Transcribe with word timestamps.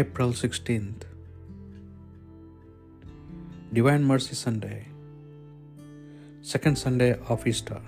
April 0.00 0.30
16th, 0.30 1.02
Divine 3.74 4.02
Mercy 4.02 4.34
Sunday, 4.34 4.86
second 6.40 6.78
Sunday 6.78 7.18
of 7.28 7.46
Easter. 7.46 7.82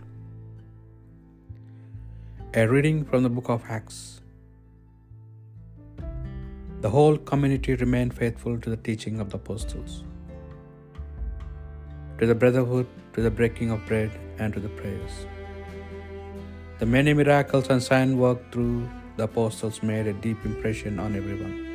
A 2.53 2.67
reading 2.67 3.07
from 3.07 3.23
the 3.23 3.31
book 3.31 3.49
of 3.49 3.65
Acts. 3.71 4.21
The 6.83 6.91
whole 6.91 7.17
community 7.17 7.75
remained 7.75 8.13
faithful 8.13 8.59
to 8.59 8.69
the 8.69 8.77
teaching 8.77 9.19
of 9.19 9.31
the 9.31 9.39
apostles, 9.39 10.05
to 12.19 12.27
the 12.27 12.35
brotherhood, 12.35 12.87
to 13.15 13.23
the 13.23 13.31
breaking 13.31 13.71
of 13.71 13.87
bread, 13.87 14.11
and 14.39 14.53
to 14.53 14.61
the 14.61 14.75
prayers. 14.81 15.27
The 16.81 16.85
many 16.85 17.15
miracles 17.15 17.71
and 17.71 17.83
sign 17.83 18.19
worked 18.19 18.53
through 18.53 18.91
the 19.17 19.23
apostles 19.23 19.83
made 19.83 20.07
a 20.07 20.13
deep 20.13 20.45
impression 20.45 20.99
on 20.99 21.17
everyone. 21.17 21.74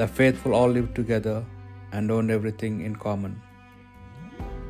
The 0.00 0.06
faithful 0.18 0.54
all 0.58 0.70
lived 0.74 0.94
together 0.98 1.38
and 1.92 2.10
owned 2.14 2.30
everything 2.34 2.76
in 2.88 2.94
common. 2.96 3.32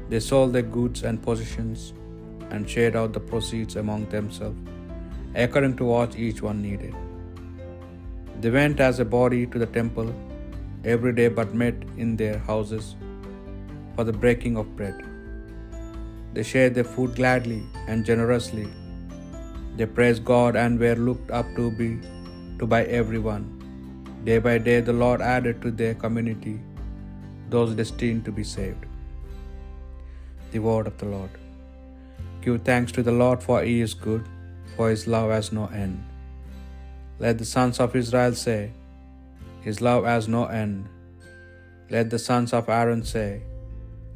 They 0.09 0.19
sold 0.29 0.55
their 0.55 0.69
goods 0.77 1.05
and 1.09 1.23
possessions 1.27 1.93
and 2.51 2.69
shared 2.73 2.97
out 3.01 3.13
the 3.13 3.23
proceeds 3.29 3.77
among 3.83 4.07
themselves, 4.15 4.59
according 5.43 5.77
to 5.81 5.85
what 5.91 6.19
each 6.25 6.41
one 6.47 6.61
needed. 6.61 6.97
They 8.41 8.51
went 8.51 8.81
as 8.89 8.99
a 8.99 9.05
body 9.05 9.47
to 9.53 9.61
the 9.63 9.71
temple 9.79 10.11
every 10.95 11.13
day 11.21 11.29
but 11.29 11.55
met 11.63 11.87
in 11.97 12.17
their 12.17 12.39
houses 12.51 12.97
for 13.95 14.03
the 14.11 14.19
breaking 14.25 14.57
of 14.57 14.75
bread. 14.81 14.99
They 16.35 16.43
shared 16.43 16.75
their 16.75 16.91
food 16.97 17.15
gladly 17.15 17.63
and 17.87 18.05
generously. 18.05 18.69
They 19.77 19.87
praised 20.01 20.25
God 20.25 20.57
and 20.57 20.85
were 20.87 20.97
looked 20.97 21.31
up 21.31 21.57
to 21.61 21.71
be 21.71 21.91
to 22.59 22.67
by 22.77 22.85
everyone. 23.03 23.60
Day 24.29 24.39
by 24.47 24.57
day 24.59 24.81
the 24.89 24.97
Lord 25.03 25.21
added 25.35 25.63
to 25.63 25.71
their 25.81 25.95
community 26.03 26.57
those 27.53 27.71
destined 27.75 28.25
to 28.27 28.33
be 28.39 28.45
saved. 28.45 28.85
The 30.53 30.61
word 30.67 30.87
of 30.91 30.97
the 30.99 31.09
Lord. 31.15 31.31
Give 32.43 32.59
thanks 32.71 32.93
to 32.97 33.03
the 33.09 33.17
Lord 33.23 33.43
for 33.47 33.57
he 33.63 33.81
is 33.87 33.95
good, 34.07 34.25
for 34.75 34.91
his 34.91 35.05
love 35.15 35.31
has 35.37 35.49
no 35.59 35.67
end. 35.85 35.97
Let 37.25 37.39
the 37.39 37.49
sons 37.55 37.81
of 37.85 37.97
Israel 38.03 38.35
say, 38.35 38.61
His 39.67 39.81
love 39.87 40.05
has 40.13 40.27
no 40.37 40.43
end. 40.63 40.89
Let 41.95 42.09
the 42.15 42.23
sons 42.29 42.53
of 42.59 42.69
Aaron 42.79 43.03
say, 43.15 43.31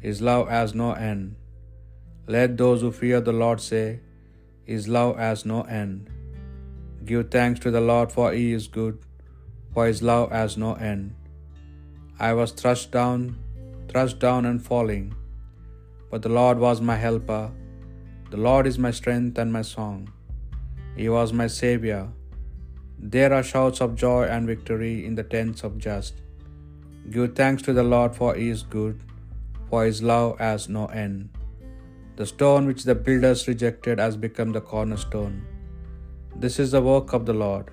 His 0.05 0.21
love 0.29 0.45
has 0.49 0.73
no 0.83 0.89
end. 0.93 1.35
Let 2.35 2.57
those 2.61 2.81
who 2.81 2.91
fear 3.01 3.21
the 3.21 3.37
Lord 3.43 3.61
say, 3.71 3.99
His 4.73 4.87
love 4.87 5.17
has 5.25 5.45
no 5.53 5.59
end. 5.63 6.09
Give 7.09 7.25
thanks 7.37 7.59
to 7.65 7.71
the 7.77 7.81
Lord, 7.91 8.11
for 8.11 8.27
he 8.31 8.47
is 8.59 8.67
good, 8.67 8.97
for 9.75 9.85
his 9.87 10.01
love 10.09 10.27
has 10.39 10.57
no 10.65 10.73
end. 10.89 11.13
I 12.27 12.31
was 12.39 12.51
thrust 12.59 12.91
down, 12.97 13.19
thrust 13.89 14.19
down 14.25 14.45
and 14.49 14.65
falling, 14.67 15.07
but 16.09 16.21
the 16.25 16.35
Lord 16.39 16.57
was 16.65 16.79
my 16.89 16.97
helper. 17.05 17.43
The 18.33 18.41
Lord 18.47 18.65
is 18.69 18.79
my 18.85 18.91
strength 18.99 19.37
and 19.41 19.51
my 19.57 19.63
song. 19.75 19.97
He 20.99 21.07
was 21.15 21.39
my 21.41 21.47
Savior. 21.61 22.03
There 23.15 23.33
are 23.37 23.43
shouts 23.51 23.81
of 23.85 23.97
joy 24.03 24.23
and 24.35 24.53
victory 24.53 24.95
in 25.07 25.15
the 25.19 25.27
tents 25.35 25.65
of 25.67 25.77
just. 25.87 26.21
Give 27.15 27.35
thanks 27.39 27.61
to 27.63 27.73
the 27.79 27.87
Lord, 27.95 28.15
for 28.19 28.29
he 28.33 28.47
is 28.55 28.63
good, 28.77 28.97
for 29.69 29.81
his 29.85 30.01
love 30.11 30.31
has 30.39 30.69
no 30.77 30.85
end. 31.05 31.29
The 32.19 32.29
stone 32.33 32.65
which 32.69 32.85
the 32.85 32.95
builders 33.07 33.47
rejected 33.51 33.99
has 34.05 34.15
become 34.25 34.53
the 34.53 34.67
cornerstone. 34.71 35.37
This 36.43 36.57
is 36.63 36.71
the 36.75 36.85
work 36.91 37.11
of 37.17 37.25
the 37.29 37.39
Lord, 37.45 37.67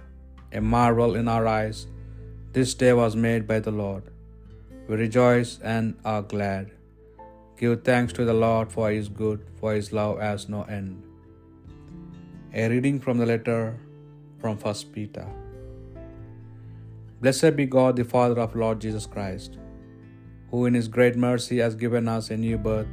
a 0.52 0.60
marvel 0.60 1.14
in 1.14 1.28
our 1.28 1.46
eyes. 1.46 1.86
This 2.52 2.74
day 2.74 2.92
was 2.92 3.16
made 3.16 3.46
by 3.46 3.60
the 3.60 3.70
Lord. 3.70 4.04
We 4.86 4.96
rejoice 4.96 5.58
and 5.62 5.96
are 6.04 6.22
glad. 6.22 6.70
Give 7.56 7.82
thanks 7.82 8.12
to 8.14 8.24
the 8.24 8.34
Lord, 8.34 8.72
for 8.72 8.90
he 8.90 8.96
is 8.96 9.08
good, 9.08 9.46
for 9.58 9.72
his 9.72 9.92
love 9.92 10.20
has 10.20 10.48
no 10.48 10.64
end. 10.64 11.02
A 12.52 12.68
reading 12.68 13.00
from 13.00 13.18
the 13.18 13.26
letter 13.26 13.78
from 14.38 14.58
1 14.58 14.74
Peter. 14.92 15.26
Blessed 17.20 17.56
be 17.56 17.66
God, 17.66 17.96
the 17.96 18.04
Father 18.04 18.40
of 18.40 18.56
Lord 18.56 18.80
Jesus 18.80 19.06
Christ, 19.06 19.58
who 20.50 20.66
in 20.66 20.74
his 20.74 20.88
great 20.88 21.16
mercy 21.16 21.58
has 21.58 21.74
given 21.74 22.08
us 22.08 22.30
a 22.30 22.36
new 22.36 22.58
birth 22.58 22.88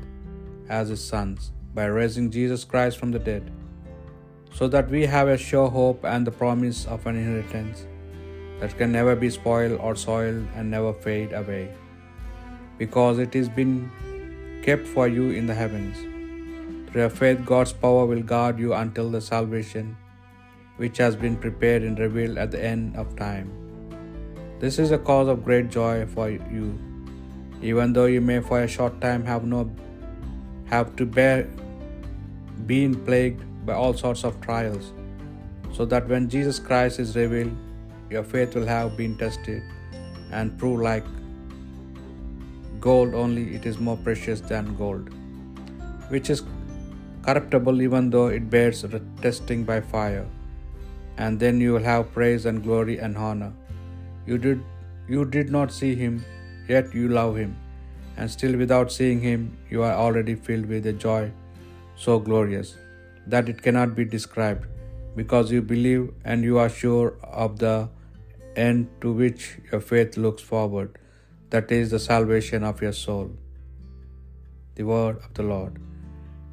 as 0.69 0.89
his 0.89 1.03
sons 1.03 1.51
by 1.73 1.85
raising 1.85 2.29
Jesus 2.29 2.63
Christ 2.63 2.97
from 2.99 3.11
the 3.11 3.19
dead, 3.19 3.51
so 4.51 4.67
that 4.67 4.89
we 4.89 5.05
have 5.05 5.27
a 5.27 5.37
sure 5.37 5.69
hope 5.69 6.03
and 6.03 6.27
the 6.27 6.31
promise 6.31 6.85
of 6.85 7.05
an 7.05 7.15
inheritance 7.15 7.85
that 8.59 8.77
can 8.77 8.91
never 8.91 9.15
be 9.15 9.29
spoiled 9.29 9.79
or 9.79 9.95
soiled 9.95 10.45
and 10.55 10.69
never 10.69 10.93
fade 10.93 11.33
away, 11.33 11.71
because 12.77 13.19
it 13.19 13.33
has 13.33 13.47
been 13.47 13.89
kept 14.63 14.85
for 14.87 15.07
you 15.07 15.29
in 15.31 15.45
the 15.45 15.53
heavens. 15.53 15.97
Through 16.91 17.01
your 17.01 17.09
faith, 17.09 17.45
God's 17.45 17.71
power 17.71 18.05
will 18.05 18.21
guard 18.21 18.59
you 18.59 18.73
until 18.73 19.09
the 19.09 19.21
salvation 19.21 19.95
which 20.77 20.97
has 20.97 21.15
been 21.15 21.35
prepared 21.35 21.83
and 21.83 21.99
revealed 21.99 22.37
at 22.37 22.51
the 22.51 22.63
end 22.63 22.95
of 22.95 23.15
time. 23.15 23.51
This 24.59 24.79
is 24.79 24.91
a 24.91 24.97
cause 24.97 25.27
of 25.27 25.45
great 25.45 25.69
joy 25.69 26.05
for 26.05 26.29
you, 26.29 26.77
even 27.61 27.93
though 27.93 28.05
you 28.05 28.21
may 28.21 28.39
for 28.39 28.61
a 28.61 28.67
short 28.67 28.99
time 28.99 29.25
have 29.25 29.43
no 29.43 29.69
have 30.65 30.95
to 30.95 31.05
bear 31.05 31.47
being 32.65 32.93
plagued 33.05 33.43
by 33.69 33.75
all 33.85 33.95
sorts 34.01 34.23
of 34.29 34.39
trials, 34.45 34.91
so 35.77 35.85
that 35.93 36.07
when 36.13 36.29
Jesus 36.35 36.59
Christ 36.67 36.99
is 37.03 37.15
revealed, 37.21 37.55
your 38.13 38.23
faith 38.23 38.55
will 38.55 38.69
have 38.73 38.97
been 39.01 39.15
tested 39.17 39.61
and 40.31 40.57
prove 40.61 40.79
like 40.87 41.05
gold, 42.87 43.13
only 43.23 43.43
it 43.59 43.67
is 43.71 43.77
more 43.89 43.97
precious 44.07 44.41
than 44.53 44.73
gold, 44.81 45.13
which 46.15 46.31
is 46.35 46.43
corruptible 47.27 47.81
even 47.87 48.09
though 48.09 48.27
it 48.39 48.49
bears 48.55 48.83
testing 49.21 49.63
by 49.71 49.79
fire. 49.93 50.25
And 51.17 51.39
then 51.43 51.61
you 51.61 51.73
will 51.73 51.87
have 51.91 52.11
praise 52.17 52.45
and 52.49 52.63
glory 52.67 52.97
and 53.05 53.17
honor. 53.29 53.53
You 54.25 54.37
did 54.37 54.61
you 55.13 55.23
did 55.37 55.49
not 55.55 55.71
see 55.79 55.93
him, 56.03 56.19
yet 56.73 56.93
you 56.99 57.07
love 57.21 57.35
him, 57.43 57.55
and 58.17 58.31
still 58.39 58.55
without 58.65 58.91
seeing 58.99 59.21
him, 59.29 59.57
you 59.69 59.81
are 59.87 59.95
already 60.03 60.35
filled 60.49 60.67
with 60.75 60.93
a 60.93 60.93
joy 61.07 61.23
so 62.03 62.19
glorious 62.27 62.77
that 63.31 63.49
it 63.51 63.61
cannot 63.61 63.95
be 63.95 64.05
described, 64.05 64.65
because 65.15 65.51
you 65.51 65.61
believe 65.61 66.11
and 66.23 66.43
you 66.43 66.57
are 66.57 66.69
sure 66.69 67.09
of 67.23 67.59
the 67.59 67.89
end 68.55 68.87
to 69.01 69.11
which 69.11 69.57
your 69.71 69.81
faith 69.81 70.17
looks 70.17 70.41
forward, 70.41 70.97
that 71.51 71.71
is 71.71 71.91
the 71.91 71.99
salvation 71.99 72.63
of 72.63 72.81
your 72.81 72.93
soul. 72.93 73.29
The 74.75 74.83
word 74.83 75.17
of 75.17 75.33
the 75.33 75.43
Lord. 75.43 75.79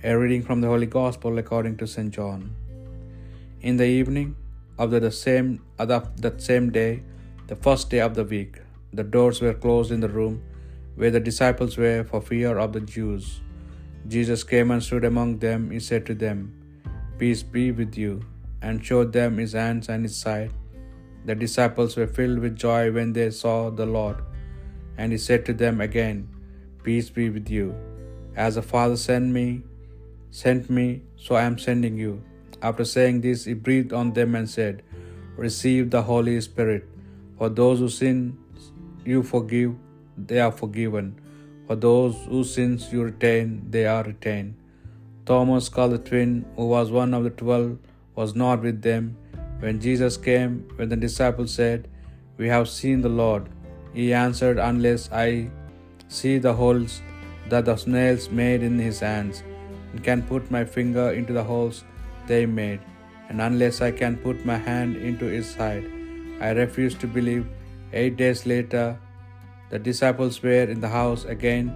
A 0.02 0.16
reading 0.16 0.42
from 0.42 0.60
the 0.60 0.68
Holy 0.68 0.86
Gospel 0.86 1.38
according 1.38 1.76
to 1.78 1.86
St. 1.86 2.12
John. 2.12 2.54
In 3.60 3.76
the 3.76 3.86
evening 3.86 4.36
of 4.78 4.90
the, 4.90 5.10
same 5.10 5.62
of 5.78 5.88
that 5.88 6.42
same 6.42 6.70
day, 6.70 7.02
the 7.46 7.56
first 7.56 7.90
day 7.90 8.00
of 8.00 8.14
the 8.14 8.24
week, 8.24 8.58
the 8.92 9.04
doors 9.04 9.40
were 9.40 9.54
closed 9.54 9.90
in 9.90 10.00
the 10.00 10.08
room 10.08 10.42
where 10.96 11.10
the 11.10 11.20
disciples 11.20 11.76
were 11.76 12.04
for 12.04 12.20
fear 12.20 12.58
of 12.58 12.72
the 12.72 12.80
Jews. 12.80 13.40
Jesus 14.08 14.44
came 14.44 14.70
and 14.70 14.82
stood 14.82 15.04
among 15.04 15.38
them. 15.38 15.70
He 15.70 15.80
said 15.80 16.06
to 16.06 16.14
them, 16.14 16.54
Peace 17.18 17.42
be 17.42 17.72
with 17.72 17.96
you, 17.96 18.20
and 18.60 18.84
showed 18.84 19.12
them 19.12 19.38
his 19.38 19.52
hands 19.52 19.88
and 19.88 20.04
his 20.04 20.16
side. 20.16 20.52
The 21.24 21.34
disciples 21.34 21.96
were 21.96 22.06
filled 22.06 22.40
with 22.40 22.56
joy 22.56 22.92
when 22.92 23.12
they 23.12 23.30
saw 23.30 23.70
the 23.70 23.86
Lord. 23.86 24.18
And 24.98 25.12
he 25.12 25.18
said 25.18 25.44
to 25.46 25.54
them 25.54 25.80
again, 25.80 26.28
Peace 26.82 27.08
be 27.10 27.30
with 27.30 27.48
you. 27.50 27.74
As 28.36 28.56
the 28.56 28.62
Father 28.62 28.96
sent 28.96 29.32
me, 29.38 29.62
sent 30.30 30.68
me, 30.68 31.02
so 31.16 31.34
I 31.34 31.42
am 31.42 31.58
sending 31.58 31.96
you. 31.96 32.22
After 32.62 32.84
saying 32.84 33.22
this, 33.22 33.44
he 33.44 33.54
breathed 33.54 33.92
on 33.92 34.12
them 34.12 34.34
and 34.34 34.48
said, 34.48 34.82
Receive 35.36 35.90
the 35.90 36.02
Holy 36.02 36.40
Spirit. 36.40 36.86
For 37.38 37.48
those 37.48 37.78
whose 37.80 37.98
sins 37.98 38.34
you 39.04 39.22
forgive, 39.22 39.74
they 40.16 40.40
are 40.40 40.52
forgiven. 40.52 41.18
For 41.66 41.76
those 41.76 42.14
whose 42.28 42.54
sins 42.54 42.92
you 42.92 43.02
retain, 43.02 43.66
they 43.70 43.86
are 43.86 44.04
retained. 44.04 44.54
Thomas, 45.26 45.68
called 45.68 45.92
the 45.92 45.98
twin, 45.98 46.46
who 46.54 46.68
was 46.68 46.92
one 46.92 47.12
of 47.12 47.24
the 47.24 47.30
twelve, 47.30 47.78
was 48.14 48.36
not 48.36 48.62
with 48.62 48.80
them. 48.80 49.16
When 49.58 49.80
Jesus 49.80 50.16
came, 50.16 50.68
when 50.76 50.88
the 50.88 50.96
disciples 50.96 51.52
said, 51.52 51.88
We 52.38 52.46
have 52.46 52.68
seen 52.68 53.00
the 53.00 53.08
Lord, 53.08 53.48
he 53.92 54.14
answered, 54.14 54.58
Unless 54.58 55.10
I 55.10 55.50
see 56.06 56.38
the 56.38 56.54
holes 56.54 57.02
that 57.48 57.64
the 57.64 57.76
nails 57.86 58.30
made 58.30 58.62
in 58.62 58.78
his 58.78 59.00
hands, 59.00 59.42
and 59.92 60.04
can 60.04 60.22
put 60.22 60.48
my 60.48 60.64
finger 60.64 61.10
into 61.10 61.32
the 61.32 61.42
holes 61.42 61.82
they 62.28 62.46
made, 62.46 62.80
and 63.28 63.40
unless 63.40 63.80
I 63.80 63.90
can 63.90 64.16
put 64.18 64.46
my 64.46 64.56
hand 64.56 64.96
into 64.96 65.24
his 65.24 65.50
side, 65.50 65.84
I 66.40 66.50
refuse 66.50 66.94
to 66.96 67.08
believe. 67.08 67.46
Eight 67.92 68.16
days 68.16 68.46
later, 68.46 68.98
the 69.70 69.78
disciples 69.78 70.42
were 70.42 70.64
in 70.64 70.80
the 70.80 70.88
house 70.88 71.24
again, 71.24 71.72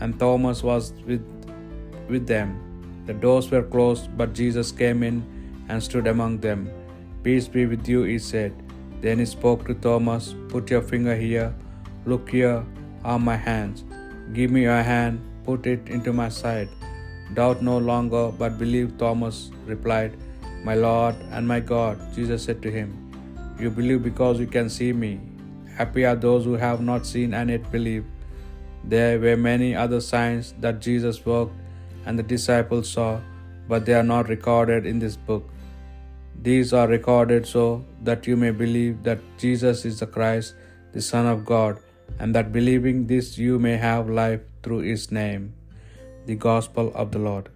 and 0.00 0.18
Thomas 0.18 0.62
was 0.62 0.92
with, 1.06 1.24
with 2.08 2.26
them. 2.26 2.73
The 3.06 3.14
doors 3.14 3.50
were 3.50 3.62
closed, 3.62 4.16
but 4.16 4.32
Jesus 4.32 4.72
came 4.72 5.02
in 5.02 5.22
and 5.68 5.82
stood 5.82 6.06
among 6.06 6.38
them. 6.38 6.70
Peace 7.22 7.48
be 7.48 7.66
with 7.66 7.88
you, 7.88 8.02
he 8.02 8.18
said. 8.18 8.52
Then 9.00 9.18
he 9.18 9.26
spoke 9.26 9.66
to 9.66 9.74
Thomas, 9.74 10.34
Put 10.48 10.70
your 10.70 10.82
finger 10.82 11.14
here, 11.14 11.54
look 12.06 12.30
here 12.30 12.64
are 13.04 13.18
my 13.18 13.36
hands. 13.36 13.84
Give 14.32 14.50
me 14.50 14.62
your 14.62 14.82
hand, 14.82 15.20
put 15.44 15.66
it 15.66 15.88
into 15.88 16.12
my 16.12 16.28
side. 16.28 16.68
Doubt 17.34 17.62
no 17.62 17.76
longer, 17.78 18.30
but 18.30 18.58
believe, 18.58 18.96
Thomas 18.96 19.50
replied, 19.66 20.16
My 20.64 20.74
Lord 20.74 21.14
and 21.30 21.46
my 21.46 21.60
God. 21.60 21.98
Jesus 22.14 22.44
said 22.44 22.62
to 22.62 22.70
him, 22.70 22.90
You 23.58 23.70
believe 23.70 24.02
because 24.02 24.38
you 24.38 24.46
can 24.46 24.70
see 24.70 24.92
me. 24.92 25.20
Happy 25.76 26.04
are 26.04 26.16
those 26.16 26.44
who 26.44 26.54
have 26.54 26.80
not 26.80 27.06
seen 27.06 27.34
and 27.34 27.50
yet 27.50 27.70
believe. 27.70 28.04
There 28.84 29.18
were 29.18 29.36
many 29.36 29.74
other 29.74 30.00
signs 30.00 30.54
that 30.60 30.80
Jesus 30.80 31.24
worked 31.26 31.54
and 32.06 32.18
the 32.18 32.22
disciples 32.22 32.88
saw, 32.88 33.20
but 33.68 33.86
they 33.86 33.94
are 33.94 34.02
not 34.02 34.28
recorded 34.28 34.86
in 34.86 34.98
this 34.98 35.16
book. 35.16 35.48
These 36.42 36.72
are 36.72 36.86
recorded 36.88 37.46
so 37.46 37.84
that 38.02 38.26
you 38.26 38.36
may 38.36 38.50
believe 38.50 39.02
that 39.04 39.20
Jesus 39.38 39.84
is 39.84 40.00
the 40.00 40.06
Christ, 40.06 40.54
the 40.92 41.00
Son 41.00 41.26
of 41.26 41.44
God, 41.44 41.78
and 42.18 42.34
that 42.34 42.52
believing 42.52 43.06
this 43.06 43.38
you 43.38 43.58
may 43.58 43.76
have 43.76 44.10
life 44.10 44.40
through 44.62 44.80
his 44.80 45.10
name. 45.10 45.54
The 46.26 46.36
Gospel 46.36 46.92
of 46.94 47.12
the 47.12 47.18
Lord. 47.18 47.53